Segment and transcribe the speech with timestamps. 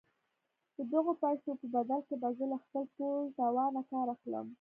[0.75, 4.47] د دغو پيسو په بدل کې به زه له خپل ټول توانه کار اخلم.